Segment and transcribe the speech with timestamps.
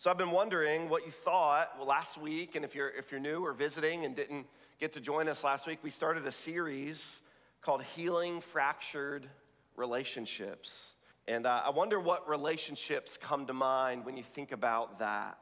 [0.00, 3.20] So I've been wondering what you thought well, last week, and if you're if you're
[3.20, 4.46] new or visiting and didn't
[4.78, 7.20] get to join us last week, we started a series
[7.60, 9.28] called "Healing Fractured
[9.76, 10.92] Relationships,"
[11.28, 15.36] and uh, I wonder what relationships come to mind when you think about that.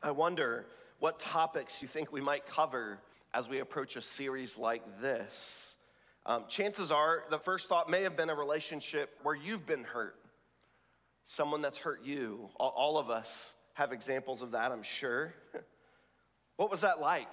[0.00, 0.66] I wonder
[1.00, 3.00] what topics you think we might cover
[3.32, 5.74] as we approach a series like this.
[6.24, 10.23] Um, chances are, the first thought may have been a relationship where you've been hurt
[11.26, 12.48] someone that's hurt you.
[12.56, 15.34] All of us have examples of that, I'm sure.
[16.56, 17.28] what was that like?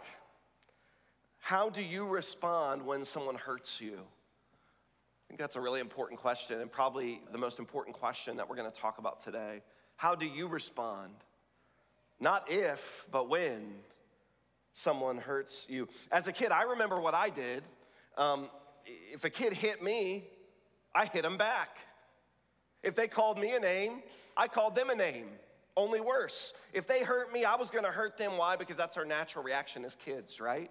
[1.40, 3.94] How do you respond when someone hurts you?
[3.96, 8.56] I think that's a really important question, and probably the most important question that we're
[8.56, 9.62] going to talk about today.
[9.96, 11.14] How do you respond?
[12.20, 13.76] Not if, but when
[14.74, 15.88] someone hurts you.
[16.12, 17.64] As a kid, I remember what I did.
[18.18, 18.50] Um,
[18.86, 20.26] if a kid hit me,
[20.94, 21.78] I hit him back.
[22.84, 24.02] If they called me a name,
[24.36, 25.28] I called them a name.
[25.78, 26.54] Only worse.
[26.74, 28.38] If they hurt me, I was gonna hurt them.
[28.38, 28.56] Why?
[28.56, 30.70] Because that's our natural reaction as kids, right?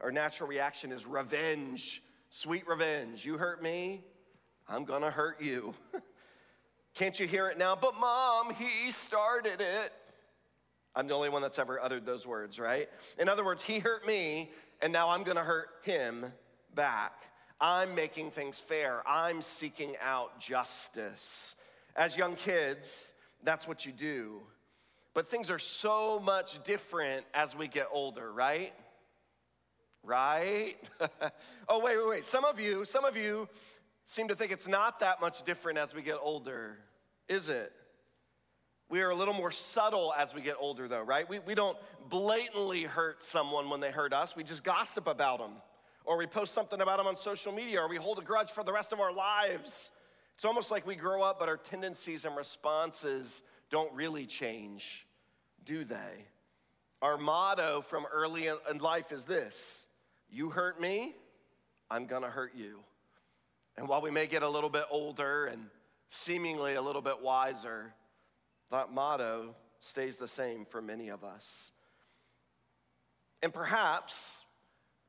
[0.00, 3.24] Our natural reaction is revenge, sweet revenge.
[3.24, 4.04] You hurt me,
[4.68, 5.74] I'm gonna hurt you.
[6.94, 7.76] Can't you hear it now?
[7.76, 9.92] But mom, he started it.
[10.94, 12.88] I'm the only one that's ever uttered those words, right?
[13.18, 14.50] In other words, he hurt me,
[14.82, 16.26] and now I'm gonna hurt him
[16.74, 17.12] back.
[17.62, 19.04] I'm making things fair.
[19.06, 21.54] I'm seeking out justice.
[21.94, 23.12] As young kids,
[23.44, 24.40] that's what you do.
[25.14, 28.72] But things are so much different as we get older, right?
[30.02, 30.74] Right?
[31.68, 32.24] oh, wait, wait, wait.
[32.24, 33.48] Some of you, some of you
[34.06, 36.78] seem to think it's not that much different as we get older,
[37.28, 37.72] is it?
[38.88, 41.28] We are a little more subtle as we get older, though, right?
[41.28, 45.52] We, we don't blatantly hurt someone when they hurt us, we just gossip about them
[46.04, 48.64] or we post something about them on social media, or we hold a grudge for
[48.64, 49.90] the rest of our lives.
[50.34, 55.06] It's almost like we grow up, but our tendencies and responses don't really change,
[55.64, 56.26] do they?
[57.00, 59.86] Our motto from early in life is this
[60.28, 61.14] You hurt me,
[61.90, 62.80] I'm gonna hurt you.
[63.76, 65.66] And while we may get a little bit older and
[66.10, 67.94] seemingly a little bit wiser,
[68.70, 71.72] that motto stays the same for many of us.
[73.42, 74.44] And perhaps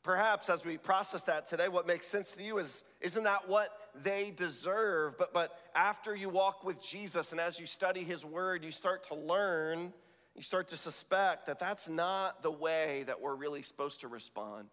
[0.04, 3.70] Perhaps as we process that today, what makes sense to you is isn't that what
[4.04, 5.18] they deserve?
[5.18, 9.06] But, but after you walk with Jesus and as you study his word, you start
[9.06, 9.94] to learn,
[10.36, 14.68] you start to suspect that that's not the way that we're really supposed to respond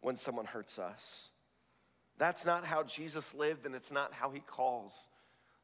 [0.00, 1.30] when someone hurts us.
[2.16, 5.08] That's not how Jesus lived, and it's not how he calls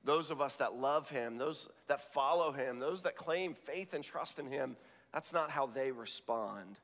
[0.05, 4.03] those of us that love him, those that follow him, those that claim faith and
[4.03, 4.77] trust in him.
[5.13, 6.77] That's not how they respond.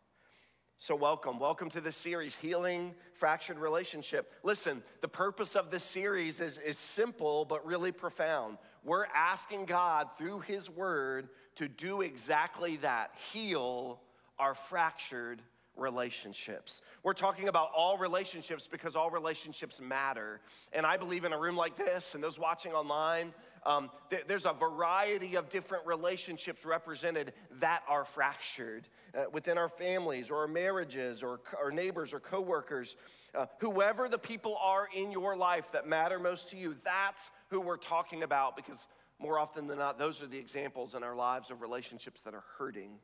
[0.81, 1.41] So, welcome.
[1.41, 4.33] Welcome to this series, Healing Fractured Relationship.
[4.45, 8.59] Listen, the purpose of this series is, is simple but really profound.
[8.85, 14.01] We're asking God through His Word to do exactly that heal
[14.39, 15.43] our fractured
[15.75, 16.81] relationships.
[17.03, 20.41] We're talking about all relationships because all relationships matter.
[20.73, 23.35] And I believe in a room like this and those watching online,
[23.65, 29.69] um, th- there's a variety of different relationships represented that are fractured uh, within our
[29.69, 32.97] families or our marriages or our neighbors or coworkers.
[33.35, 37.61] Uh, whoever the people are in your life that matter most to you, that's who
[37.61, 38.87] we're talking about because
[39.19, 42.45] more often than not, those are the examples in our lives of relationships that are
[42.57, 42.99] hurting.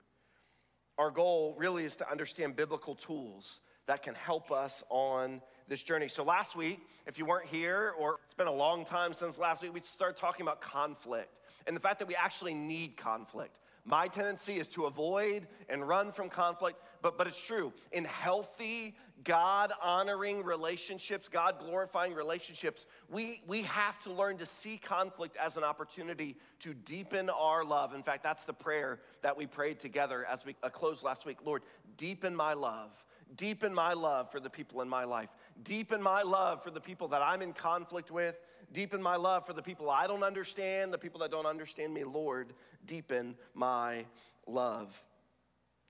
[0.97, 6.09] Our goal really is to understand biblical tools that can help us on this journey.
[6.09, 9.63] So, last week, if you weren't here, or it's been a long time since last
[9.63, 13.61] week, we started talking about conflict and the fact that we actually need conflict.
[13.87, 17.71] My tendency is to avoid and run from conflict, but, but it's true.
[17.93, 24.79] In healthy, God honoring relationships, God glorifying relationships, we, we have to learn to see
[24.79, 27.95] conflict as an opportunity to deepen our love.
[27.95, 31.39] In fact, that's the prayer that we prayed together as we uh, closed last week.
[31.45, 31.63] Lord,
[31.99, 32.91] deepen my love.
[33.37, 35.29] Deepen my love for the people in my life.
[35.63, 38.39] Deepen my love for the people that I'm in conflict with.
[38.73, 42.05] Deepen my love for the people I don't understand, the people that don't understand me.
[42.05, 42.53] Lord,
[42.87, 44.05] deepen my
[44.47, 45.03] love.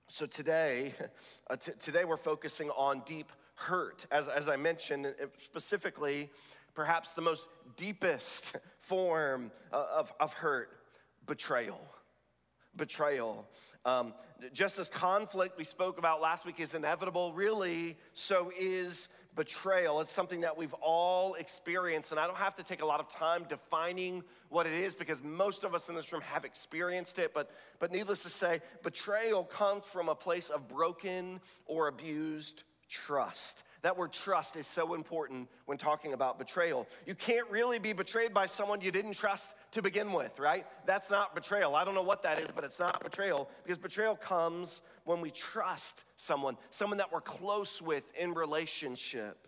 [0.08, 0.94] So today,
[1.50, 4.06] uh, t- today we're focusing on deep hurt.
[4.10, 6.30] As, as I mentioned, specifically,
[6.74, 10.70] perhaps the most deepest form uh, of, of hurt
[11.26, 11.80] betrayal.
[12.76, 13.48] Betrayal.
[13.84, 14.14] Um,
[14.52, 20.00] just as conflict we spoke about last week is inevitable, really, so is betrayal.
[20.00, 23.08] It's something that we've all experienced, and I don't have to take a lot of
[23.08, 27.34] time defining what it is because most of us in this room have experienced it.
[27.34, 33.64] But, but needless to say, betrayal comes from a place of broken or abused trust.
[33.84, 36.88] That word trust is so important when talking about betrayal.
[37.04, 40.64] You can't really be betrayed by someone you didn't trust to begin with, right?
[40.86, 41.76] That's not betrayal.
[41.76, 45.30] I don't know what that is, but it's not betrayal because betrayal comes when we
[45.30, 49.46] trust someone, someone that we're close with in relationship.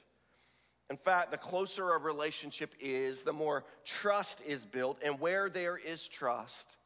[0.90, 4.98] In fact, the closer a relationship is, the more trust is built.
[5.02, 6.76] And where there is trust,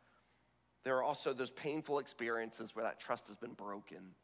[0.85, 4.15] there are also those painful experiences where that trust has been broken.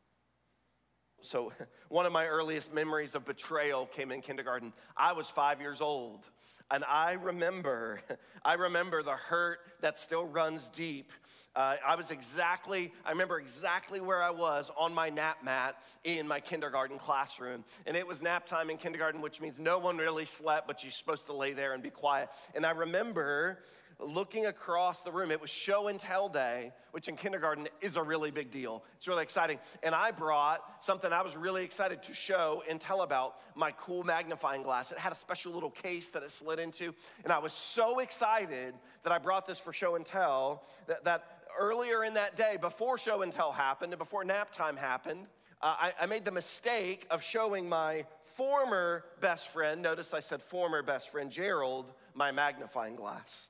[1.27, 1.53] So,
[1.89, 4.73] one of my earliest memories of betrayal came in kindergarten.
[4.97, 6.25] I was five years old,
[6.71, 8.01] and I remember,
[8.45, 11.11] I remember the hurt that still runs deep.
[11.57, 16.29] Uh, I was exactly, I remember exactly where I was on my nap mat in
[16.29, 17.65] my kindergarten classroom.
[17.87, 20.93] And it was nap time in kindergarten, which means no one really slept, but you're
[20.93, 22.29] supposed to lay there and be quiet.
[22.55, 23.59] And I remember
[23.99, 25.31] looking across the room.
[25.31, 28.85] It was show and tell day, which in kindergarten is a really big deal.
[28.97, 29.59] It's really exciting.
[29.83, 34.05] And I brought something I was really excited to show and tell about my cool
[34.05, 34.93] magnifying glass.
[34.93, 36.95] It had a special little case that it slid into.
[37.25, 41.49] And I was so excited that I brought this for show and tell that, that
[41.59, 45.27] earlier in that day, before show and tell happened and before nap time happened,
[45.63, 50.43] uh, I, I made the mistake of showing my former best friend, notice I said
[50.43, 53.49] former best friend, Gerald, my magnifying glass.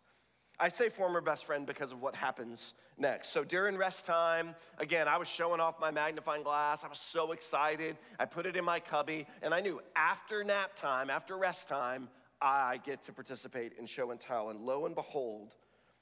[0.58, 3.28] I say former best friend because of what happens next.
[3.28, 6.82] So during rest time, again, I was showing off my magnifying glass.
[6.82, 7.98] I was so excited.
[8.18, 12.08] I put it in my cubby, and I knew after nap time, after rest time,
[12.40, 14.48] I get to participate in show and tell.
[14.48, 15.54] And lo and behold,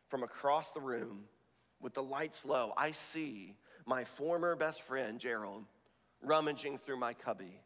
[0.06, 1.24] from across the room,
[1.80, 5.64] with the lights low, I see my former best friend, Gerald,
[6.22, 7.60] rummaging through my cubby.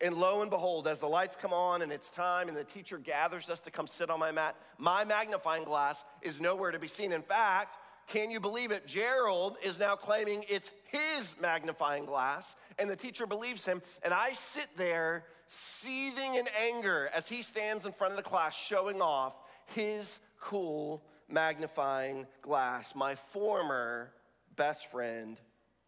[0.00, 2.98] And lo and behold, as the lights come on and it's time and the teacher
[2.98, 6.88] gathers us to come sit on my mat, my magnifying glass is nowhere to be
[6.88, 7.12] seen.
[7.12, 7.76] In fact,
[8.08, 8.86] can you believe it?
[8.86, 13.80] Gerald is now claiming it's his magnifying glass, and the teacher believes him.
[14.02, 18.56] And I sit there seething in anger as he stands in front of the class
[18.56, 19.36] showing off
[19.66, 24.12] his cool magnifying glass, my former
[24.56, 25.38] best friend,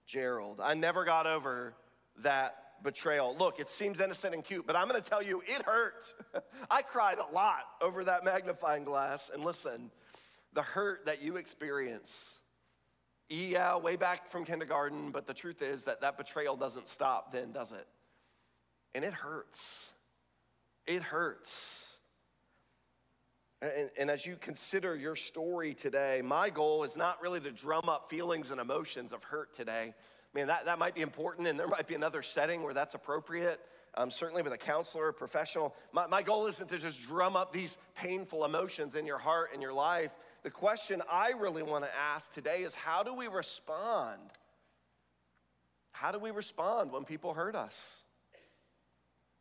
[0.06, 0.60] Gerald.
[0.62, 1.74] I never got over
[2.18, 3.34] that betrayal.
[3.36, 6.14] Look, it seems innocent and cute, but I'm gonna tell you, it hurt.
[6.70, 9.30] I cried a lot over that magnifying glass.
[9.32, 9.90] And listen,
[10.52, 12.38] the hurt that you experience,
[13.28, 17.50] yeah, way back from kindergarten, but the truth is that that betrayal doesn't stop then,
[17.50, 17.86] does it?
[18.94, 19.88] And it hurts.
[20.86, 21.96] It hurts.
[23.62, 27.88] And, and, as you consider your story today, my goal is not really to drum
[27.88, 29.94] up feelings and emotions of hurt today.
[30.34, 33.60] Man, that, that might be important, and there might be another setting where that's appropriate,
[33.96, 35.74] um, certainly with a counselor or professional.
[35.92, 39.62] My, my goal isn't to just drum up these painful emotions in your heart and
[39.62, 40.10] your life.
[40.42, 44.20] The question I really want to ask today is how do we respond?
[45.92, 47.96] How do we respond when people hurt us?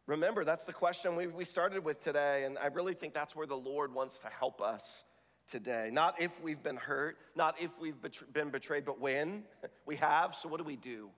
[0.05, 3.47] Remember, that's the question we, we started with today, and I really think that's where
[3.47, 5.03] the Lord wants to help us
[5.47, 5.89] today.
[5.91, 7.95] Not if we've been hurt, not if we've
[8.33, 9.43] been betrayed, but when
[9.85, 10.35] we have.
[10.35, 11.09] So, what do we do?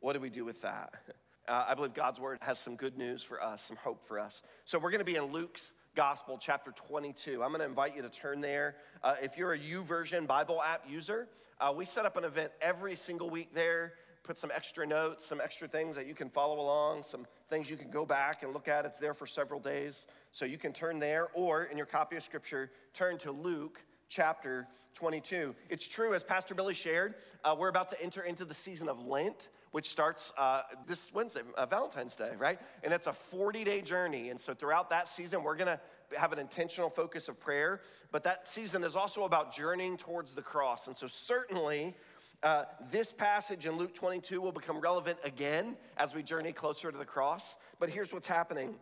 [0.00, 0.94] What do we do with that?
[1.48, 4.42] Uh, I believe God's word has some good news for us, some hope for us.
[4.64, 7.42] So, we're going to be in Luke's Gospel, chapter 22.
[7.42, 8.76] I'm going to invite you to turn there.
[9.02, 11.26] Uh, if you're a YouVersion Bible app user,
[11.60, 15.40] uh, we set up an event every single week there put some extra notes, some
[15.40, 18.68] extra things that you can follow along, some things you can go back and look
[18.68, 18.84] at.
[18.84, 20.06] It's there for several days.
[20.30, 24.68] So you can turn there, or in your copy of Scripture, turn to Luke chapter
[24.94, 25.54] 22.
[25.70, 27.14] It's true, as Pastor Billy shared,
[27.44, 31.40] uh, we're about to enter into the season of Lent, which starts uh, this Wednesday,
[31.56, 32.60] uh, Valentine's Day, right?
[32.84, 34.28] And it's a 40 day journey.
[34.28, 35.80] And so throughout that season, we're gonna
[36.16, 37.80] have an intentional focus of prayer.
[38.10, 40.86] But that season is also about journeying towards the cross.
[40.86, 41.94] And so, certainly,
[42.42, 46.98] Uh, this passage in Luke 22 will become relevant again as we journey closer to
[46.98, 47.56] the cross.
[47.78, 48.74] But here's what's happening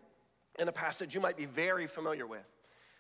[0.59, 2.47] in a passage you might be very familiar with.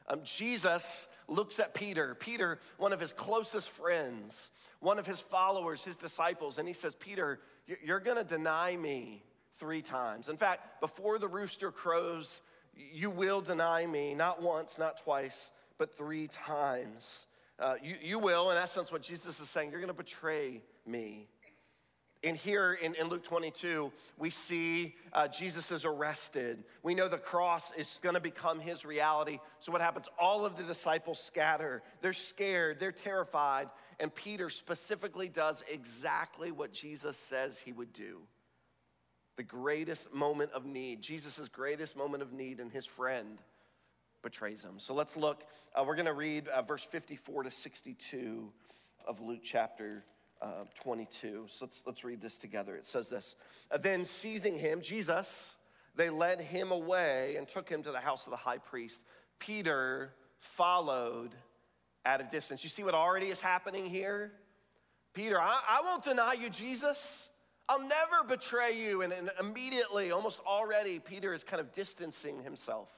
[0.07, 4.50] Um, Jesus looks at Peter, Peter, one of his closest friends,
[4.81, 7.40] one of his followers, his disciples, and he says, Peter,
[7.83, 9.23] you're gonna deny me
[9.57, 10.29] three times.
[10.29, 12.43] In fact, before the rooster crows,
[12.75, 17.26] you will deny me, not once, not twice, but three times.
[17.61, 21.29] Uh, you, you will, in essence, what Jesus is saying, you're gonna betray me.
[22.23, 26.64] And here in, in Luke 22, we see uh, Jesus is arrested.
[26.83, 29.38] We know the cross is going to become his reality.
[29.61, 30.07] So, what happens?
[30.19, 31.83] All of the disciples scatter.
[32.02, 33.71] They're scared, they're terrified.
[33.99, 38.21] And Peter specifically does exactly what Jesus says he would do.
[39.37, 43.38] The greatest moment of need, Jesus' greatest moment of need, and his friend
[44.23, 44.79] betrays him.
[44.79, 45.45] So, let's look.
[45.75, 48.53] Uh, we're going to read uh, verse 54 to 62
[49.07, 50.05] of Luke chapter
[50.43, 51.45] uh, 22.
[51.49, 52.77] So let's, let's read this together.
[52.77, 53.37] It says this
[53.71, 55.57] uh, Then seizing him, Jesus,
[55.95, 59.05] they led him away and took him to the house of the high priest.
[59.39, 61.35] Peter followed
[62.05, 62.65] at a distance.
[62.65, 64.33] You see what already is happening here?
[65.12, 67.29] Peter, I, I won't deny you, Jesus.
[67.69, 69.03] I'll never betray you.
[69.03, 72.89] And, and immediately, almost already, Peter is kind of distancing himself,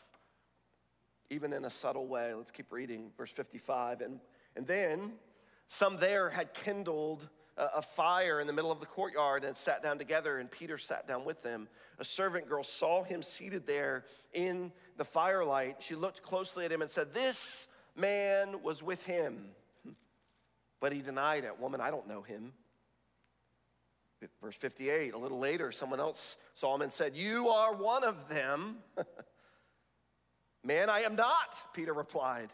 [1.33, 2.35] even in a subtle way.
[2.35, 4.03] Let's keep reading, verse 55.
[4.03, 4.21] And,
[4.55, 5.12] and then
[5.69, 9.99] some there had kindled a fire in the middle of the courtyard and sat down
[9.99, 11.69] together, and Peter sat down with them.
[11.99, 15.77] A servant girl saw him seated there in the firelight.
[15.81, 19.47] She looked closely at him and said, This man was with him.
[20.81, 21.61] But he denied it.
[21.61, 22.53] Woman, I don't know him.
[24.41, 28.29] Verse 58, a little later, someone else saw him and said, You are one of
[28.29, 28.77] them.
[30.64, 32.50] Man, I am not, Peter replied.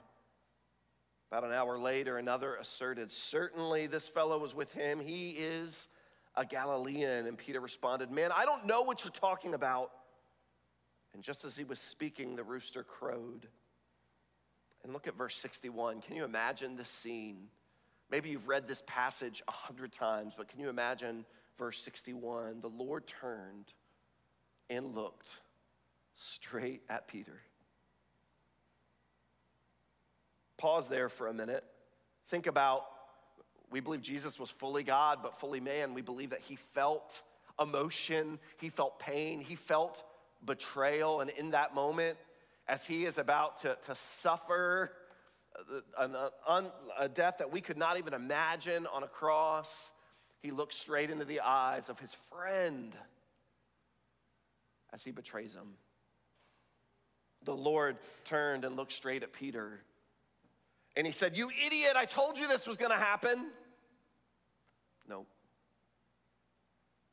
[1.31, 4.99] About an hour later, another asserted, Certainly this fellow was with him.
[4.99, 5.89] He is
[6.35, 7.27] a Galilean.
[7.27, 9.91] And Peter responded, Man, I don't know what you're talking about.
[11.13, 13.47] And just as he was speaking, the rooster crowed.
[14.85, 16.01] And look at verse 61.
[16.01, 17.49] Can you imagine this scene?
[18.11, 21.27] Maybe you've read this passage a hundred times, but can you imagine
[21.59, 22.63] verse 61?
[22.63, 23.75] The Lord turned
[24.71, 25.37] and looked
[26.15, 27.41] straight at Peter.
[30.59, 31.65] Pause there for a minute.
[32.27, 32.85] Think about
[33.71, 35.95] we believe Jesus was fully God, but fully man.
[35.95, 37.23] We believe that he felt
[37.61, 40.05] emotion, he felt pain, he felt
[40.45, 41.21] betrayal.
[41.21, 42.17] And in that moment,
[42.67, 44.93] as he is about to, to suffer
[45.57, 46.63] uh, a, a, uh,
[46.99, 49.93] a death that we could not even imagine on a cross,
[50.41, 52.95] he looks straight into the eyes of his friend
[54.93, 55.75] as he betrays him.
[57.45, 59.81] The Lord turned and looked straight at Peter
[60.99, 63.47] and he said, You idiot, I told you this was gonna happen.
[65.09, 65.25] No.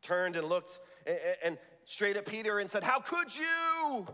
[0.01, 0.79] Turned and looked
[1.43, 4.07] and straight at Peter and said, How could you?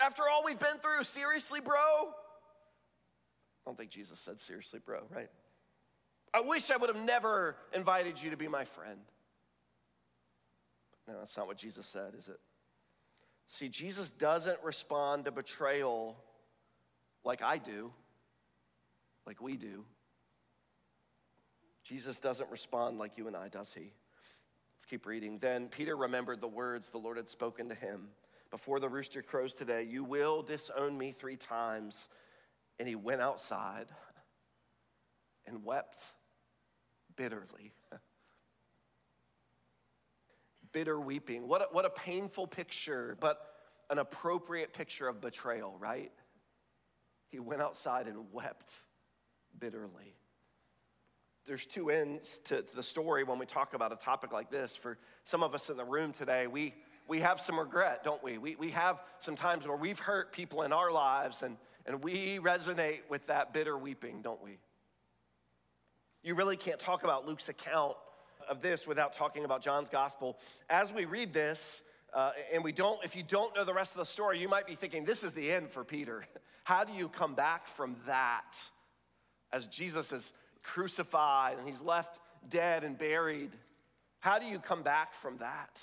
[0.00, 1.78] After all we've been through, seriously, bro?
[1.78, 2.10] I
[3.64, 5.30] don't think Jesus said seriously, bro, right?
[6.34, 8.98] I wish I would have never invited you to be my friend.
[11.06, 12.40] No, that's not what Jesus said, is it?
[13.46, 16.16] See, Jesus doesn't respond to betrayal
[17.24, 17.92] like I do,
[19.26, 19.84] like we do.
[21.84, 23.92] Jesus doesn't respond like you and I, does he?
[24.82, 25.38] Let's keep reading.
[25.38, 28.08] Then Peter remembered the words the Lord had spoken to him.
[28.50, 32.08] Before the rooster crows today, you will disown me three times.
[32.78, 33.86] And he went outside
[35.46, 36.04] and wept
[37.16, 37.72] bitterly.
[40.72, 41.48] Bitter weeping.
[41.48, 43.38] What a, what a painful picture, but
[43.90, 46.10] an appropriate picture of betrayal, right?
[47.32, 48.76] He went outside and wept
[49.58, 50.14] bitterly.
[51.46, 54.76] There's two ends to, to, the story when we talk about a topic like this.
[54.76, 56.74] For some of us in the room today, we,
[57.08, 58.36] we have some regret, don't we?
[58.36, 58.54] we?
[58.56, 63.00] We have some times where we've hurt people in our lives and, and we resonate
[63.08, 64.58] with that bitter weeping, don't we?
[66.22, 67.96] You really can't talk about Luke's account
[68.46, 70.38] of this without talking about John's gospel.
[70.68, 71.80] As we read this,
[72.14, 74.66] uh, and we don't, if you don't know the rest of the story, you might
[74.66, 76.26] be thinking, this is the end for Peter.
[76.64, 78.56] How do you come back from that
[79.52, 83.50] as Jesus is crucified and he's left dead and buried?
[84.20, 85.82] How do you come back from that?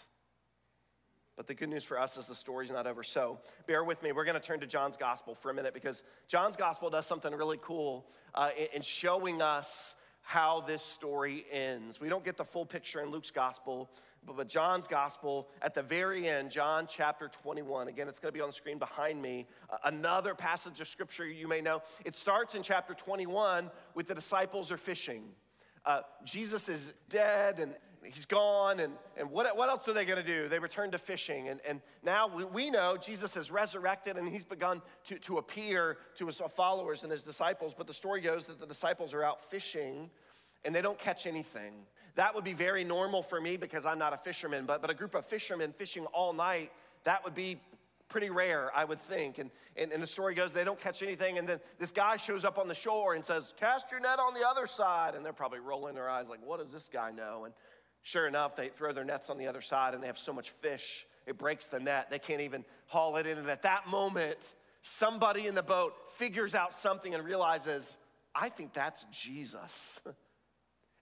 [1.36, 3.02] But the good news for us is the story's not over.
[3.02, 4.12] So bear with me.
[4.12, 7.34] We're going to turn to John's gospel for a minute because John's gospel does something
[7.34, 12.00] really cool uh, in showing us how this story ends.
[12.00, 13.90] We don't get the full picture in Luke's gospel,
[14.26, 18.42] but John's gospel, at the very end, John chapter 21, again, it's going to be
[18.42, 19.48] on the screen behind me.
[19.84, 21.82] another passage of scripture you may know.
[22.06, 25.24] It starts in chapter 21 with the disciples are fishing.
[25.86, 27.74] Uh, Jesus is dead and
[28.04, 30.48] he's gone, and, and what, what else are they going to do?
[30.48, 31.50] They return to fishing.
[31.50, 35.98] And, and now we, we know Jesus is resurrected and he's begun to, to appear
[36.16, 37.74] to his followers and his disciples.
[37.78, 40.10] But the story goes that the disciples are out fishing
[40.66, 41.74] and they don't catch anything.
[42.20, 44.94] That would be very normal for me because I'm not a fisherman, but, but a
[44.94, 46.70] group of fishermen fishing all night,
[47.06, 47.62] that would be
[48.10, 49.38] pretty rare, I would think.
[49.38, 51.38] And, and, and, the story goes, they don't catch anything.
[51.38, 54.34] And then this guy shows up on the shore and says, Cast your net on
[54.34, 55.16] the other side.
[55.16, 57.46] And they're probably rolling their eyes, like, What does this guy know?
[57.46, 57.54] And
[58.02, 60.50] sure enough, they throw their nets on the other side and they have so much
[60.50, 62.10] fish, it breaks the net.
[62.10, 63.38] They can't even haul it in.
[63.38, 64.40] And at that moment,
[64.82, 67.96] somebody in the boat figures out something and realizes,
[68.36, 70.02] I think that's Jesus.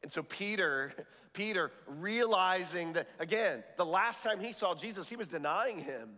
[0.08, 0.94] And so Peter,
[1.34, 6.12] Peter realizing that, again, the last time he saw Jesus, he was denying him.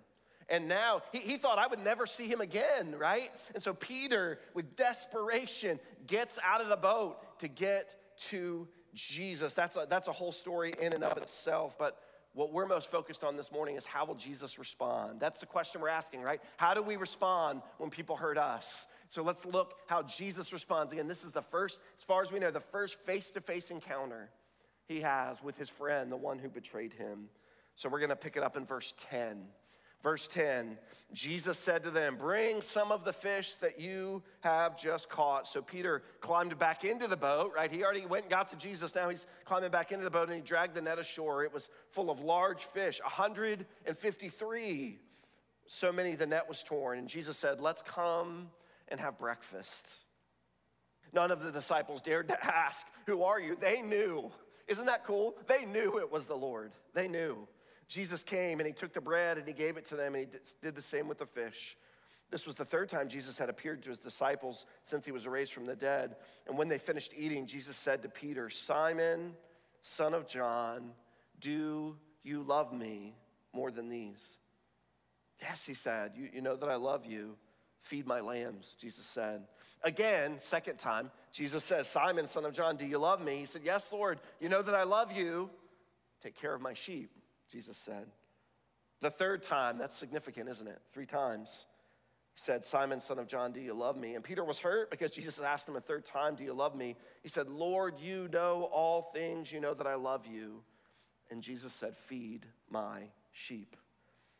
[0.48, 3.32] And now he, he thought I would never see him again, right?
[3.56, 7.96] And so Peter, with desperation, gets out of the boat to get
[8.28, 9.56] to Jesus.
[9.56, 11.76] That's a, that's a whole story in and of itself.
[11.80, 11.98] But
[12.34, 15.20] what we're most focused on this morning is how will Jesus respond?
[15.20, 16.40] That's the question we're asking, right?
[16.58, 18.86] How do we respond when people hurt us?
[19.10, 20.94] So let's look how Jesus responds.
[20.94, 23.72] Again, this is the first, as far as we know, the first face to face
[23.72, 24.30] encounter
[24.88, 27.30] he has with his friend, the one who betrayed him.
[27.76, 29.46] So we're going to pick it up in verse 10.
[30.02, 30.78] Verse 10
[31.12, 35.48] Jesus said to them, Bring some of the fish that you have just caught.
[35.48, 37.72] So Peter climbed back into the boat, right?
[37.72, 38.94] He already went and got to Jesus.
[38.94, 41.44] Now he's climbing back into the boat and he dragged the net ashore.
[41.44, 45.00] It was full of large fish, 153.
[45.66, 47.00] So many the net was torn.
[47.00, 48.52] And Jesus said, Let's come
[48.88, 49.96] and have breakfast.
[51.12, 53.56] None of the disciples dared to ask, Who are you?
[53.56, 54.32] They knew.
[54.68, 55.34] Isn't that cool?
[55.48, 56.72] They knew it was the Lord.
[56.94, 57.48] They knew.
[57.90, 60.40] Jesus came and he took the bread and he gave it to them and he
[60.62, 61.76] did the same with the fish.
[62.32, 65.52] This was the third time Jesus had appeared to his disciples since he was raised
[65.52, 66.16] from the dead.
[66.48, 69.34] And when they finished eating, Jesus said to Peter, Simon,
[69.82, 70.92] son of John,
[71.40, 73.16] do you love me
[73.52, 74.38] more than these?
[75.42, 77.36] Yes, he said, You, you know that I love you.
[77.82, 79.48] Feed my lambs, Jesus said.
[79.84, 83.38] Again, second time, Jesus says, Simon, son of John, do you love me?
[83.38, 85.50] He said, Yes, Lord, you know that I love you.
[86.22, 87.10] Take care of my sheep.
[87.52, 88.08] Jesus said.
[89.02, 90.80] The third time, that's significant, isn't it?
[90.92, 91.66] Three times.
[92.34, 94.16] He said, Simon, son of John, do you love me?
[94.16, 96.96] And Peter was hurt because Jesus asked him a third time, Do you love me?
[97.24, 99.52] He said, Lord, you know all things.
[99.52, 100.64] You know that I love you.
[101.32, 103.76] And Jesus said, Feed my sheep.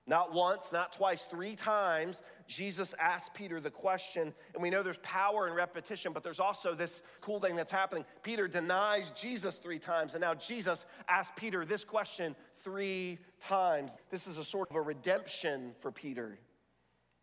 [0.10, 4.34] Not once, not twice, three times, Jesus asked Peter the question.
[4.56, 8.06] And we know there's power in repetition, but there's also this cool thing that's happening.
[8.24, 13.96] Peter denies Jesus three times, and now Jesus asks Peter this question three times.
[14.10, 16.40] This is a sort of a redemption for Peter.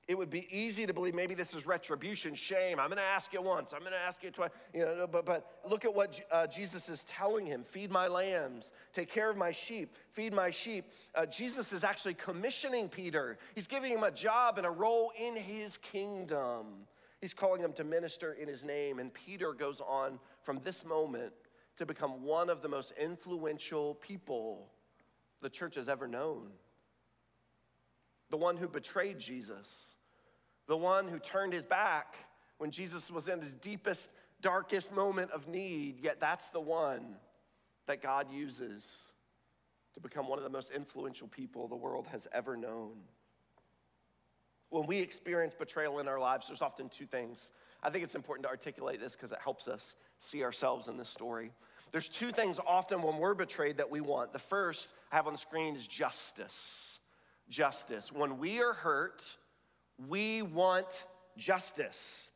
[0.08, 2.78] It would be easy to believe maybe this is retribution, shame.
[2.78, 4.50] I'm going to ask you once, I'm going to ask you twice.
[4.72, 8.70] You know, but, but look at what uh, Jesus is telling him feed my lambs,
[8.92, 10.84] take care of my sheep, feed my sheep.
[11.14, 15.34] Uh, Jesus is actually commissioning Peter, he's giving him a job and a role in
[15.34, 16.86] his kingdom.
[17.20, 19.00] He's calling him to minister in his name.
[19.00, 21.32] And Peter goes on from this moment
[21.78, 24.70] to become one of the most influential people
[25.40, 26.50] the church has ever known.
[28.30, 29.95] The one who betrayed Jesus
[30.66, 32.16] the one who turned his back
[32.58, 37.16] when Jesus was in his deepest, darkest moment of need, yet that's the one
[37.86, 39.04] that God uses
[39.94, 42.92] to become one of the most influential people the world has ever known.
[44.70, 47.52] When we experience betrayal in our lives, there's often two things.
[47.82, 51.08] I think it's important to articulate this because it helps us see ourselves in this
[51.08, 51.52] story.
[51.92, 54.32] There's two things often when we're betrayed that we want.
[54.32, 56.98] The first I have on the screen is justice.
[57.48, 58.10] Justice.
[58.12, 59.38] When we are hurt,
[60.08, 61.06] we want
[61.36, 62.30] justice.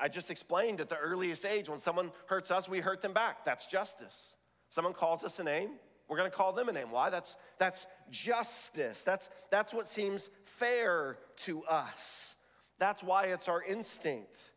[0.00, 3.44] I, just explained at the earliest age when someone hurts us, we hurt them back.
[3.44, 4.34] That's justice.
[4.70, 5.70] Someone calls us a name,
[6.08, 6.90] we're going to call them a name.
[6.90, 7.10] Why?
[7.10, 9.04] That's, that's justice.
[9.04, 12.34] That's, that's what seems fair to us.
[12.78, 14.50] That's why it's our instinct.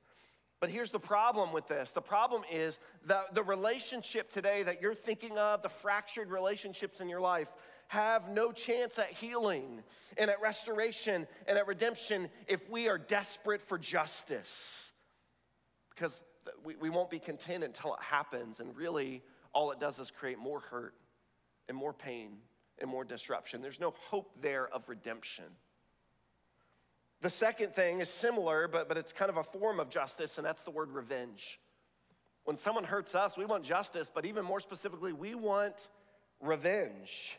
[0.59, 4.95] But here's the problem with this the problem is that the relationship today that you're
[4.95, 7.49] thinking of, the fractured relationships in your life,
[7.87, 9.81] have no chance at healing
[10.17, 14.91] and at restoration and at redemption if we are desperate for justice.
[15.89, 16.21] Because
[16.63, 19.23] we, we won't be content until it happens, and really
[19.53, 20.93] all it does is create more hurt
[21.67, 22.37] and more pain
[22.79, 23.61] and more disruption.
[23.61, 25.45] There's no hope there of redemption.
[27.21, 30.45] The second thing is similar, but, but it's kind of a form of justice, and
[30.45, 31.59] that's the word revenge.
[32.43, 35.89] When someone hurts us, we want justice, but even more specifically, we want
[36.39, 37.37] revenge.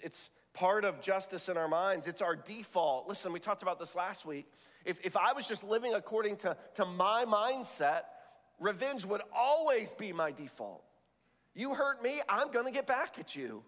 [0.00, 2.06] It's part of justice in our minds.
[2.06, 3.08] It's our default.
[3.08, 4.50] Listen, we talked about this last week.
[4.84, 8.02] If, if I was just living according to, to my mindset,
[8.58, 10.82] revenge would always be my default.
[11.54, 13.62] You hurt me, I'm gonna get back at you.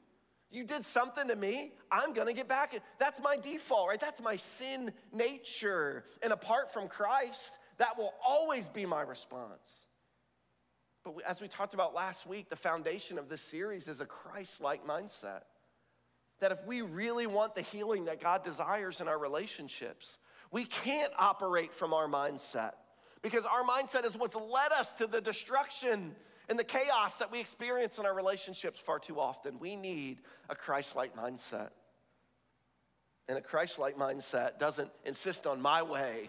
[0.50, 4.00] You did something to me, I'm gonna get back at That's my default, right?
[4.00, 6.04] That's my sin nature.
[6.22, 9.86] And apart from Christ, that will always be my response.
[11.04, 14.60] But as we talked about last week, the foundation of this series is a Christ
[14.60, 15.42] like mindset.
[16.40, 20.18] That if we really want the healing that God desires in our relationships,
[20.50, 22.72] we can't operate from our mindset
[23.22, 26.14] because our mindset is what's led us to the destruction
[26.48, 29.58] and the chaos that we experience in our relationships far too often.
[29.60, 31.70] We need a Christ like mindset.
[33.28, 36.28] And a Christ like mindset doesn't insist on my way,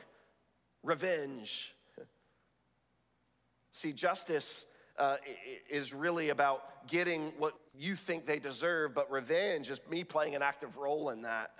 [0.83, 1.73] revenge.
[3.71, 4.65] See, justice
[4.97, 5.17] uh,
[5.69, 10.41] is really about getting what you think they deserve, but revenge is me playing an
[10.41, 11.51] active role in that.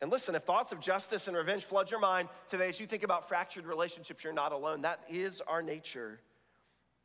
[0.00, 3.04] And listen, if thoughts of justice and revenge flood your mind today as you think
[3.04, 4.82] about fractured relationships, you're not alone.
[4.82, 6.20] That is our nature.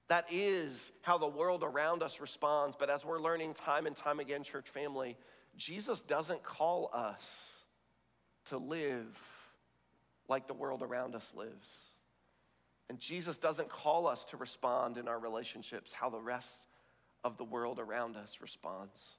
[0.10, 2.76] That is how the world around us responds.
[2.76, 5.16] But as we're learning time and time again, church family,
[5.56, 7.64] Jesus doesn't call us
[8.46, 9.18] to live
[10.28, 11.94] like the world around us lives.
[12.90, 16.66] And Jesus doesn't call us to respond in our relationships how the rest
[17.24, 19.16] of the world around us responds.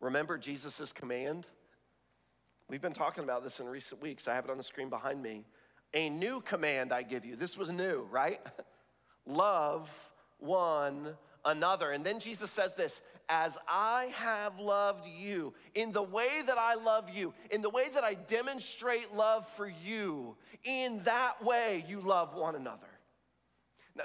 [0.00, 1.46] Remember Jesus' command?
[2.68, 4.26] We've been talking about this in recent weeks.
[4.26, 5.44] I have it on the screen behind me.
[5.94, 7.36] A new command I give you.
[7.36, 8.40] This was new, right?
[9.26, 11.90] love one another.
[11.90, 16.74] And then Jesus says this as I have loved you, in the way that I
[16.74, 22.00] love you, in the way that I demonstrate love for you, in that way you
[22.00, 22.86] love one another.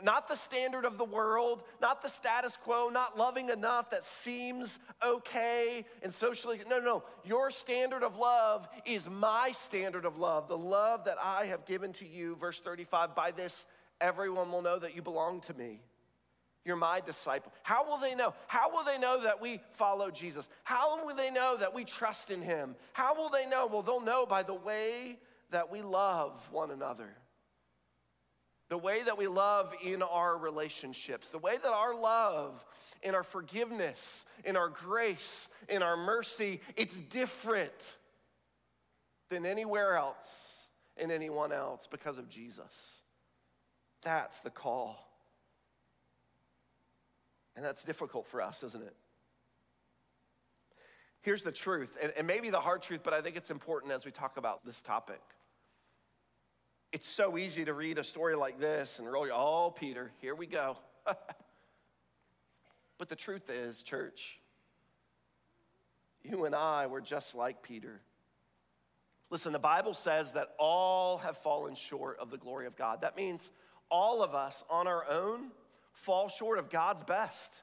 [0.03, 4.80] Not the standard of the world, not the status quo, not loving enough that seems
[5.06, 6.60] okay and socially.
[6.69, 7.03] No, no, no.
[7.23, 11.93] Your standard of love is my standard of love, the love that I have given
[11.93, 12.36] to you.
[12.36, 13.65] Verse 35 By this,
[14.01, 15.80] everyone will know that you belong to me.
[16.67, 17.53] You're my disciple.
[17.63, 18.34] How will they know?
[18.47, 20.49] How will they know that we follow Jesus?
[20.65, 22.75] How will they know that we trust in him?
[22.91, 23.67] How will they know?
[23.67, 25.17] Well, they'll know by the way
[25.51, 27.08] that we love one another.
[28.67, 32.65] The way that we love in our relationships, the way that our love,
[33.01, 37.95] in our forgiveness, in our grace, in our mercy, it's different
[39.30, 40.65] than anywhere else
[40.97, 42.99] and anyone else because of Jesus.
[44.01, 45.06] That's the call.
[47.57, 48.95] And that's difficult for us, isn't it?
[51.21, 54.05] Here's the truth, and, and maybe the hard truth, but I think it's important as
[54.05, 55.19] we talk about this topic.
[56.93, 60.35] It's so easy to read a story like this and roll your, oh, Peter, here
[60.35, 60.77] we go.
[62.97, 64.39] but the truth is, church,
[66.23, 67.99] you and I were just like Peter.
[69.31, 73.01] Listen, the Bible says that all have fallen short of the glory of God.
[73.01, 73.49] That means
[73.89, 75.51] all of us on our own
[75.97, 77.62] fall short of God's best.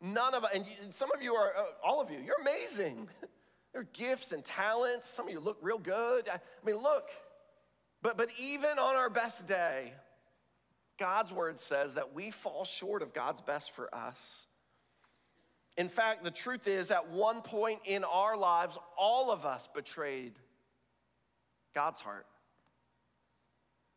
[0.00, 3.08] None of us, and some of you are, uh, all of you, you're amazing.
[3.72, 5.08] There are gifts and talents.
[5.08, 6.28] Some of you look real good.
[6.28, 7.08] I, I mean, look,
[8.02, 9.92] but, but even on our best day,
[10.98, 14.46] God's word says that we fall short of God's best for us.
[15.76, 20.32] In fact, the truth is, at one point in our lives, all of us betrayed
[21.72, 22.26] God's heart.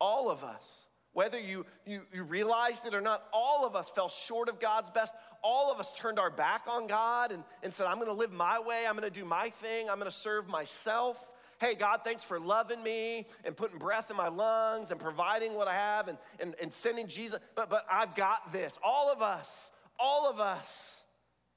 [0.00, 0.86] All of us.
[1.14, 4.90] Whether you, you, you realized it or not, all of us fell short of God's
[4.90, 5.14] best.
[5.42, 8.58] All of us turned our back on God and, and said, I'm gonna live my
[8.58, 11.30] way, I'm gonna do my thing, I'm gonna serve myself.
[11.60, 15.68] Hey, God, thanks for loving me and putting breath in my lungs and providing what
[15.68, 17.38] I have and, and, and sending Jesus.
[17.54, 18.76] But, but I've got this.
[18.82, 21.04] All of us, all of us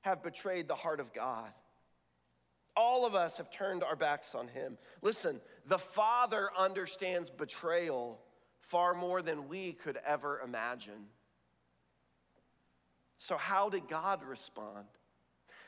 [0.02, 1.52] have betrayed the heart of God.
[2.76, 4.78] All of us have turned our backs on Him.
[5.02, 8.20] Listen, the Father understands betrayal
[8.68, 11.08] far more than we could ever imagine.
[13.18, 14.86] So, how did God respond?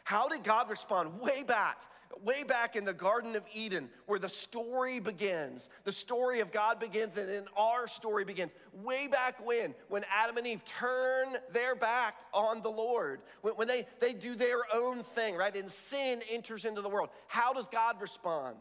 [0.04, 1.20] How did God respond?
[1.20, 1.78] Way back,
[2.24, 5.70] way back in the Garden of Eden, where the story begins.
[5.86, 8.52] The story of God begins, and then our story begins.
[8.74, 13.68] Way back when, when Adam and Eve turn their back on the Lord, when, when
[13.68, 15.56] they, they do their own thing, right?
[15.56, 17.10] And sin enters into the world.
[17.28, 18.58] How does God respond?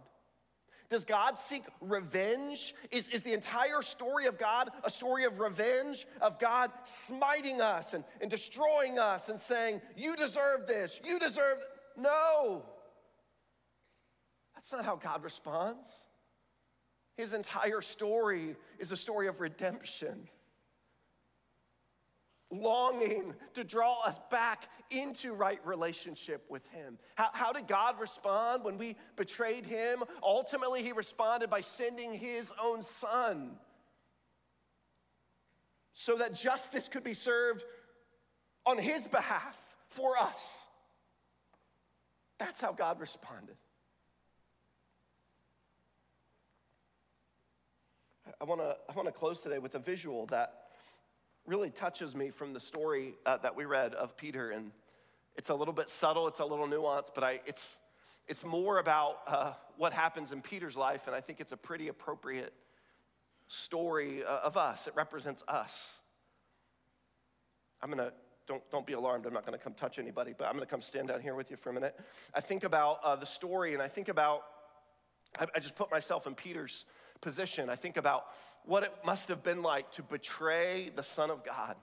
[0.91, 2.75] Does God seek revenge?
[2.91, 7.93] Is, is the entire story of God a story of revenge, of God smiting us
[7.93, 11.65] and, and destroying us and saying, You deserve this, you deserve.
[11.97, 12.65] No.
[14.55, 15.89] That's not how God responds.
[17.17, 20.29] His entire story is a story of redemption
[22.51, 26.99] longing to draw us back into right relationship with Him.
[27.15, 30.03] How, how, did God respond when we betrayed Him?
[30.23, 33.59] Ultimately, He responded by sending His own Son
[35.93, 37.65] so that justice could be served
[38.65, 39.59] on his behalf
[39.89, 40.67] for us.
[42.39, 43.57] That's how God responded.
[48.41, 50.68] I want to I want to close today with a visual that
[51.49, 54.71] really touches me from the story uh, that we read of Peter, and
[55.35, 57.79] it's a little bit subtle, it's a little nuanced, but I, it's
[58.29, 61.89] it's more about uh, what happens in Peter's life, and I think it's a pretty
[61.89, 62.53] appropriate
[63.49, 64.87] story uh, of us.
[64.87, 65.95] It represents us.
[67.83, 68.13] I'm gonna
[68.47, 69.27] don't, don't be alarmed.
[69.27, 71.35] I'm not going to come touch anybody, but I'm going to come stand down here
[71.35, 71.95] with you for a minute.
[72.35, 74.43] I think about uh, the story and I think about,
[75.39, 76.87] I, I just put myself in Peter's
[77.21, 77.71] position.
[77.71, 78.27] I think about
[78.65, 81.77] what it must have been like to betray the Son of God.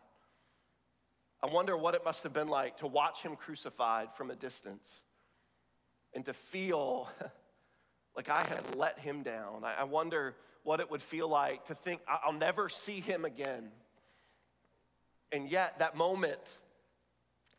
[1.44, 5.04] I wonder what it must have been like to watch him crucified from a distance
[6.14, 7.10] and to feel
[8.16, 9.64] like I had let him down.
[9.64, 13.70] I wonder what it would feel like to think I'll never see him again.
[15.32, 16.40] And yet, that moment,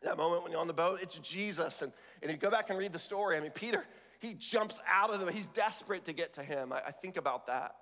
[0.01, 1.81] that moment when you're on the boat, it's Jesus.
[1.81, 3.37] And, and you go back and read the story.
[3.37, 3.85] I mean, Peter,
[4.19, 6.73] he jumps out of the, he's desperate to get to him.
[6.73, 7.75] I, I think about that.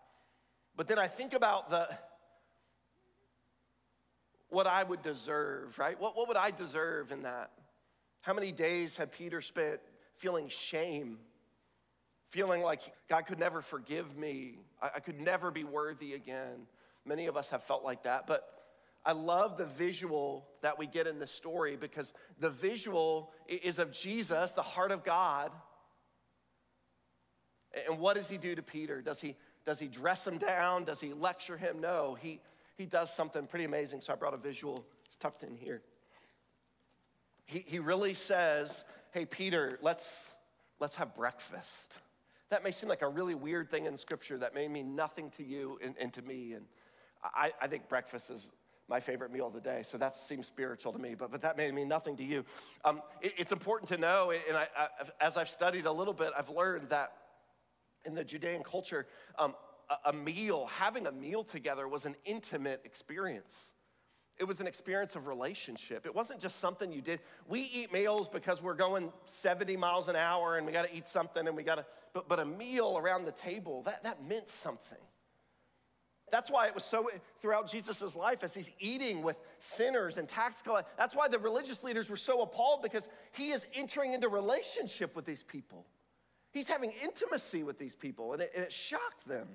[0.76, 1.88] But then I think about the,
[4.50, 6.00] what I would deserve, right?
[6.00, 7.52] What, what would I deserve in that?
[8.22, 9.80] How many days had Peter spent
[10.16, 11.20] feeling shame,
[12.30, 16.68] feeling like God could never forgive me, I, I could never be worthy again?
[17.06, 18.28] Many of us have felt like that.
[18.28, 18.48] But
[19.06, 23.92] I love the visual that we get in the story because the visual is of
[23.92, 25.52] Jesus, the heart of God.
[27.88, 29.02] And what does he do to Peter?
[29.02, 29.36] Does he,
[29.66, 30.86] does he dress him down?
[30.86, 31.82] Does he lecture him?
[31.82, 32.40] No, he,
[32.78, 34.02] he does something pretty amazing.
[34.02, 35.82] So I brought a visual, it's tucked in here.
[37.46, 40.34] He, he really says, Hey, Peter, let's,
[40.80, 42.00] let's have breakfast.
[42.50, 45.44] That may seem like a really weird thing in scripture that may mean nothing to
[45.44, 46.54] you and, and to me.
[46.54, 46.66] And
[47.24, 48.50] I, I think breakfast is
[48.88, 49.82] my favorite meal of the day.
[49.84, 52.46] So that seems spiritual to me, but, but that may mean nothing to you.
[52.84, 54.88] Um, it, it's important to know, and I, I,
[55.20, 57.14] as I've studied a little bit, I've learned that
[58.06, 59.56] in the Judean culture, um,
[60.06, 63.72] a, meal, having a meal together was an intimate experience.
[64.38, 66.06] It was an experience of relationship.
[66.06, 67.20] It wasn't just something you did.
[67.48, 71.08] We eat meals because we're going 70 miles an hour and we got to eat
[71.08, 74.50] something and we got to, but, but a meal around the table, that, that meant
[74.50, 74.98] something.
[76.32, 80.62] That's why it was so throughout Jesus' life as he's eating with sinners and tax
[80.62, 80.92] collectors.
[80.98, 85.26] That's why the religious leaders were so appalled because he is entering into relationship with
[85.26, 85.86] these people.
[86.56, 89.46] He's having intimacy with these people, and it, and it shocked them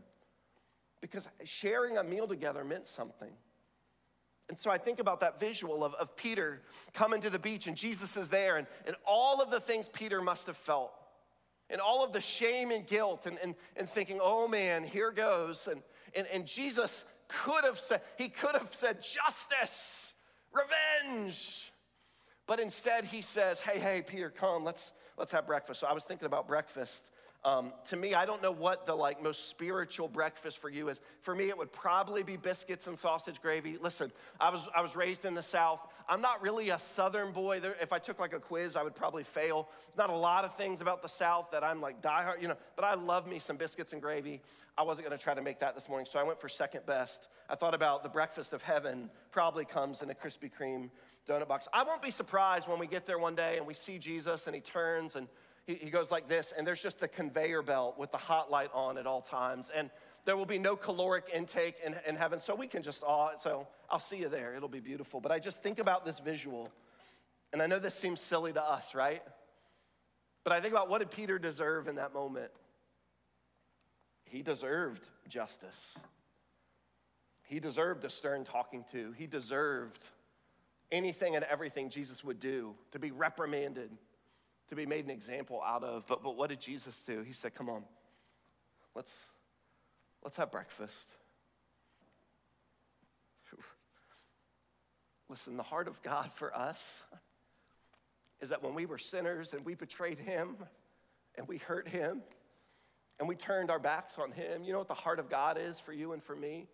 [1.01, 3.31] because sharing a meal together meant something.
[4.51, 6.61] And so I think about that visual of, of Peter
[6.93, 10.21] coming to the beach and Jesus is there, and, and all of the things Peter
[10.21, 10.93] must have felt,
[11.71, 15.69] and all of the shame and guilt, and, and, and thinking, oh man, here goes.
[15.69, 15.81] And,
[16.15, 20.13] and, and Jesus could have said, he could have said, justice,
[20.53, 21.73] revenge.
[22.47, 25.79] But instead, he says, hey, hey, Peter, come, let's, let's have breakfast.
[25.81, 27.11] So I was thinking about breakfast
[27.43, 31.01] um, to me, I don't know what the like most spiritual breakfast for you is.
[31.23, 33.79] For me, it would probably be biscuits and sausage gravy.
[33.81, 35.81] Listen, I was I was raised in the South.
[36.07, 37.61] I'm not really a Southern boy.
[37.61, 39.71] There, if I took like a quiz, I would probably fail.
[39.97, 42.59] Not a lot of things about the South that I'm like diehard, you know.
[42.77, 44.43] But I love me some biscuits and gravy.
[44.77, 46.85] I wasn't going to try to make that this morning, so I went for second
[46.85, 47.29] best.
[47.49, 49.09] I thought about the breakfast of heaven.
[49.31, 50.91] Probably comes in a Krispy Kreme
[51.27, 51.69] donut box.
[51.73, 54.55] I won't be surprised when we get there one day and we see Jesus and
[54.55, 55.27] he turns and
[55.75, 58.99] he, goes like this, and there's just the conveyor belt with the hot light on
[58.99, 59.71] at all times.
[59.75, 59.91] And
[60.25, 63.67] there will be no caloric intake in, in heaven, so we can just, oh, so
[63.91, 64.55] I'll see you there.
[64.55, 65.21] It'll be beautiful.
[65.21, 66.71] But I just think about this visual,
[67.53, 69.23] and I know this seems silly to us, right?
[70.45, 72.51] But I think about what did Peter deserve in that moment?
[74.25, 75.99] He deserved justice.
[77.49, 79.13] He deserved a stern talking to.
[79.19, 80.09] He deserved
[80.93, 83.91] anything and everything Jesus would do to be reprimanded,
[84.71, 86.07] to be made an example out of.
[86.07, 87.23] But, but what did Jesus do?
[87.23, 87.83] He said, Come on,
[88.95, 89.25] let's,
[90.25, 91.13] let's have breakfast.
[95.29, 97.05] Listen, the heart of God for us
[98.41, 100.57] is that when we were sinners and we betrayed Him
[101.37, 102.23] and we hurt Him
[103.21, 105.79] and we turned our backs on Him, you know what the heart of God is
[105.79, 106.67] for you and for me?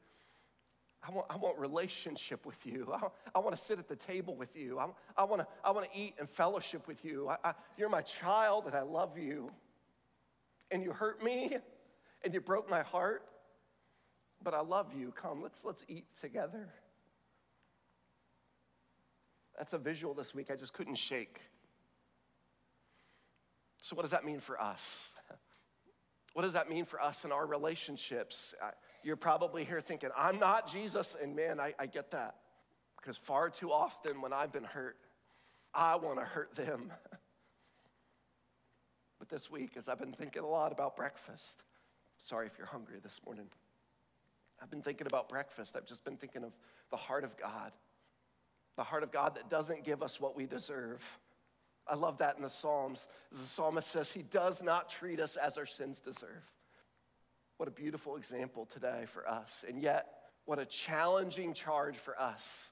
[1.02, 2.92] I want, I want relationship with you.
[2.92, 4.78] I, I want to sit at the table with you.
[4.78, 7.28] I, I, want, to, I want to eat and fellowship with you.
[7.28, 9.50] I, I, you're my child and I love you.
[10.70, 11.56] And you hurt me
[12.24, 13.22] and you broke my heart,
[14.42, 15.12] but I love you.
[15.12, 16.68] Come, let's, let's eat together.
[19.56, 21.40] That's a visual this week I just couldn't shake.
[23.80, 25.08] So, what does that mean for us?
[26.34, 28.54] What does that mean for us in our relationships?
[29.02, 31.16] You're probably here thinking, I'm not Jesus.
[31.20, 32.36] And man, I, I get that.
[32.96, 34.96] Because far too often when I've been hurt,
[35.72, 36.92] I want to hurt them.
[39.18, 41.64] but this week, as I've been thinking a lot about breakfast,
[42.18, 43.46] sorry if you're hungry this morning.
[44.60, 45.76] I've been thinking about breakfast.
[45.76, 46.52] I've just been thinking of
[46.90, 47.72] the heart of God,
[48.76, 51.18] the heart of God that doesn't give us what we deserve.
[51.86, 53.06] I love that in the Psalms.
[53.32, 56.42] As the psalmist says, He does not treat us as our sins deserve.
[57.56, 59.64] What a beautiful example today for us.
[59.66, 60.06] And yet,
[60.44, 62.70] what a challenging charge for us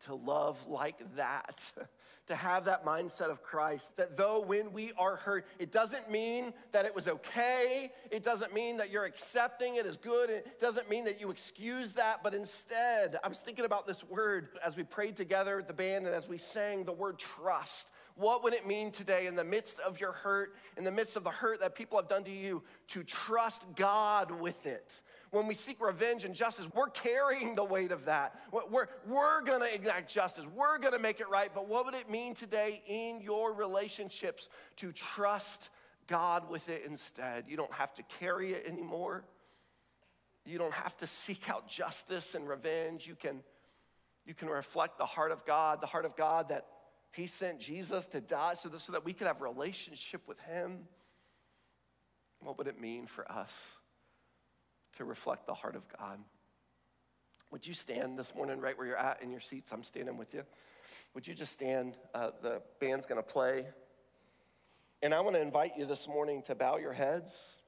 [0.00, 1.72] to love like that,
[2.26, 6.52] to have that mindset of Christ, that though when we are hurt, it doesn't mean
[6.72, 7.92] that it was okay.
[8.10, 10.28] It doesn't mean that you're accepting it as good.
[10.28, 14.48] It doesn't mean that you excuse that, but instead, I was thinking about this word
[14.64, 17.92] as we prayed together at the band and as we sang the word trust.
[18.16, 21.24] What would it mean today, in the midst of your hurt, in the midst of
[21.24, 25.00] the hurt that people have done to you, to trust God with it?
[25.36, 28.40] when we seek revenge and justice, we're carrying the weight of that.
[28.52, 31.50] We're, we're gonna enact justice, we're gonna make it right.
[31.54, 35.70] But what would it mean today in your relationships to trust
[36.06, 37.44] God with it instead?
[37.48, 39.24] You don't have to carry it anymore.
[40.44, 43.06] You don't have to seek out justice and revenge.
[43.06, 43.42] You can,
[44.24, 46.66] you can reflect the heart of God, the heart of God that
[47.16, 50.80] He sent Jesus to die so that, so that we could have relationship with Him.
[52.40, 53.76] What would it mean for us?
[54.96, 56.18] to reflect the heart of God.
[57.50, 59.72] Would you stand this morning right where you're at in your seats?
[59.72, 60.42] I'm standing with you.
[61.14, 61.96] Would you just stand?
[62.14, 63.66] Uh, the band's going to play.
[65.02, 67.58] And I want to invite you this morning to bow your heads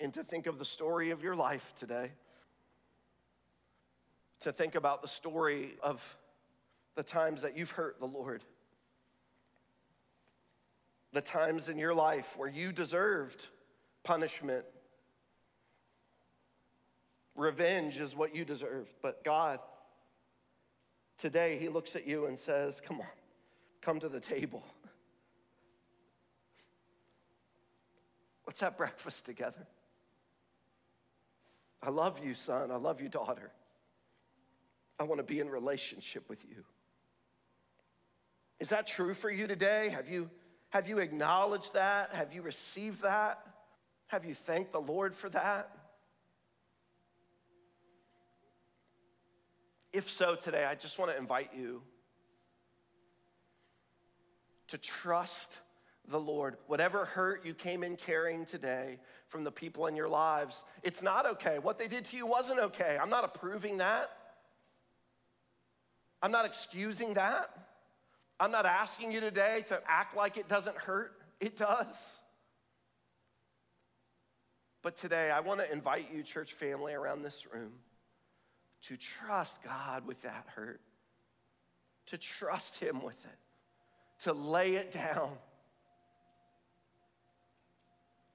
[0.00, 2.10] and to think of the story of your life today.
[4.40, 6.16] To think about the story of
[6.98, 8.42] the times that you've hurt the Lord.
[11.12, 13.46] The times in your life where you deserved
[14.02, 14.64] punishment
[17.36, 18.92] Revenge is what you deserve.
[19.00, 19.60] But God,
[21.18, 23.06] today, He looks at you and says, Come on,
[23.80, 24.64] come to the table.
[28.44, 29.68] Let's have breakfast together.
[31.80, 32.72] I love you, son.
[32.72, 33.52] I love you, daughter.
[34.98, 36.64] I want to be in relationship with you.
[38.60, 39.90] Is that true for you today?
[39.90, 40.30] Have you,
[40.70, 42.12] have you acknowledged that?
[42.12, 43.40] Have you received that?
[44.08, 45.70] Have you thanked the Lord for that?
[49.92, 51.82] If so, today, I just want to invite you
[54.68, 55.60] to trust
[56.08, 56.56] the Lord.
[56.66, 61.26] Whatever hurt you came in carrying today from the people in your lives, it's not
[61.26, 61.58] okay.
[61.58, 62.98] What they did to you wasn't okay.
[63.00, 64.10] I'm not approving that.
[66.22, 67.50] I'm not excusing that.
[68.40, 71.12] I'm not asking you today to act like it doesn't hurt.
[71.40, 72.20] It does.
[74.82, 77.72] But today, I want to invite you, church family, around this room
[78.82, 80.80] to trust God with that hurt,
[82.06, 83.38] to trust Him with it,
[84.24, 85.30] to lay it down.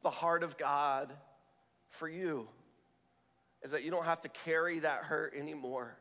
[0.02, 1.14] The heart of God
[1.88, 2.50] for you
[3.62, 5.96] is that you don't have to carry that hurt anymore.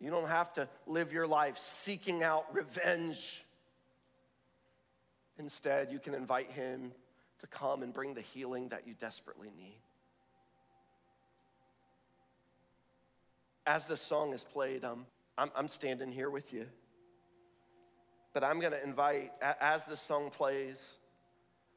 [0.00, 3.44] You don't have to live your life seeking out revenge.
[5.38, 6.92] Instead, you can invite Him
[7.40, 9.78] to come and bring the healing that you desperately need.
[13.66, 15.06] as this song is played, um,
[15.36, 16.66] I'm, I'm standing here with you.
[18.32, 20.96] But I'm going to invite, as this song plays,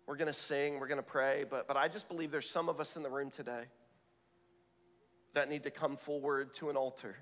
[0.06, 2.70] we're going to sing, we're going to pray, but, but I just believe there's some
[2.70, 3.64] of us in the room today
[5.34, 7.16] that need to come forward to an altar.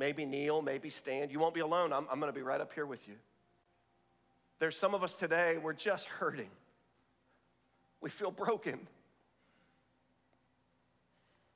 [0.00, 1.30] Maybe kneel, maybe stand.
[1.30, 1.92] You won't be alone.
[1.92, 3.16] I'm, I'm going to be right up here with you.
[4.58, 6.48] There's some of us today, we're just hurting.
[8.00, 8.88] We feel broken.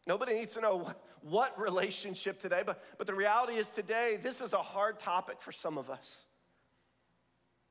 [0.06, 4.42] Nobody needs to know what, what relationship today, but, but the reality is today, this
[4.42, 6.26] is a hard topic for some of us.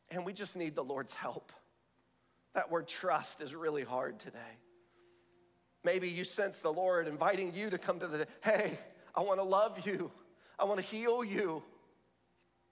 [0.09, 1.51] And we just need the Lord's help.
[2.55, 4.39] That word trust is really hard today.
[5.83, 8.79] Maybe you sense the Lord inviting you to come to the, hey,
[9.13, 10.11] I want to love you.
[10.59, 11.63] I want to heal you.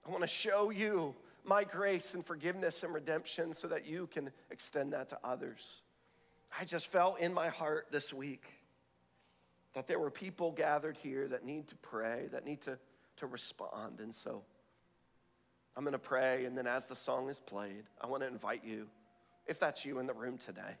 [0.06, 1.14] I want to show you
[1.44, 5.82] my grace and forgiveness and redemption so that you can extend that to others.
[6.58, 8.44] I just felt in my heart this week
[9.74, 12.78] that there were people gathered here that need to pray, that need to,
[13.16, 14.00] to respond.
[14.00, 14.42] And so
[15.76, 18.64] I'm going to pray, and then as the song is played, I want to invite
[18.64, 18.88] you,
[19.46, 20.76] if that's you in the room today,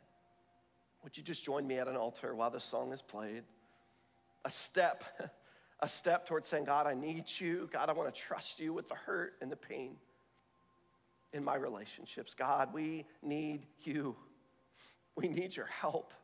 [1.02, 3.42] would you just join me at an altar while the song is played?
[4.44, 5.04] A step,
[5.82, 7.68] a step towards saying, God, I need you.
[7.72, 9.96] God, I want to trust you with the hurt and the pain
[11.32, 12.34] in my relationships.
[12.34, 14.14] God, we need you.
[15.16, 16.14] We need your help.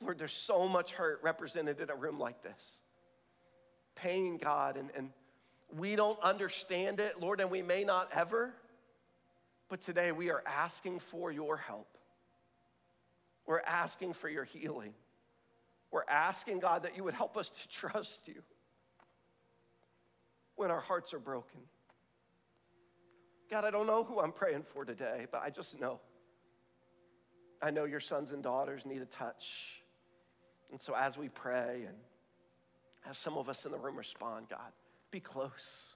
[0.00, 2.80] Lord, there's so much hurt represented in a room like this.
[3.94, 5.10] Pain, God, and, and
[5.76, 8.54] We don't understand it, Lord, and we may not ever.
[9.68, 11.88] But today we are asking for your help.
[13.46, 14.94] We're asking for your healing.
[15.94, 18.42] We're asking, God, that you would help us to trust you
[20.56, 21.60] when our hearts are broken.
[23.48, 26.00] God, I don't know who I'm praying for today, but I just know.
[27.62, 29.84] I know your sons and daughters need a touch.
[30.72, 31.96] And so as we pray and
[33.08, 34.72] as some of us in the room respond, God,
[35.12, 35.94] be close.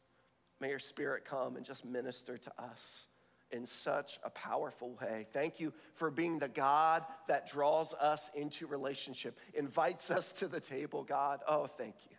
[0.61, 3.09] May your spirit come and just minister to us
[3.51, 5.27] in such a powerful way.
[5.33, 10.61] Thank you for being the God that draws us into relationship, invites us to the
[10.61, 11.41] table, God.
[11.49, 12.17] Oh, thank you.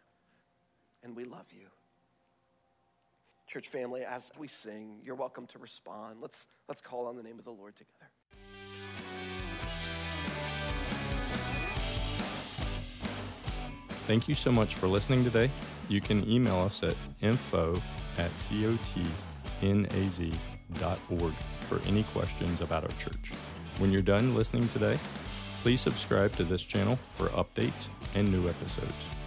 [1.03, 1.67] And we love you.
[3.47, 6.17] Church family, as we sing, you're welcome to respond.
[6.21, 8.11] Let's, let's call on the name of the Lord together.
[14.05, 15.51] Thank you so much for listening today.
[15.87, 17.81] You can email us at info
[18.17, 18.31] at
[21.67, 23.31] for any questions about our church.
[23.77, 24.97] When you're done listening today,
[25.61, 29.18] please subscribe to this channel for updates and new episodes.